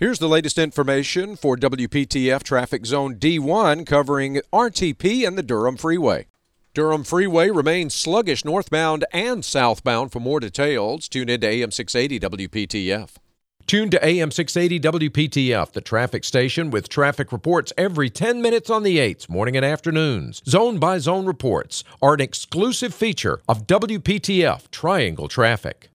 [0.00, 6.26] Here's the latest information for WPTF Traffic Zone D1 covering RTP and the Durham Freeway.
[6.72, 10.10] Durham Freeway remains sluggish northbound and southbound.
[10.10, 13.10] For more details, tune in to AM 680 WPTF.
[13.66, 18.84] Tune to AM 680 WPTF, the traffic station with traffic reports every 10 minutes on
[18.84, 20.42] the 8s, morning and afternoons.
[20.46, 25.88] Zone by zone reports are an exclusive feature of WPTF Triangle Traffic.